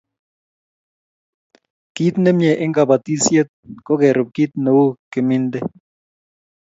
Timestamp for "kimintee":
5.11-5.65